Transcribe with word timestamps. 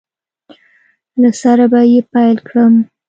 له 1.21 1.29
سره 1.41 1.65
به 1.71 1.81
یې 1.91 1.99
پیل 2.13 2.35
کړم 2.47 2.73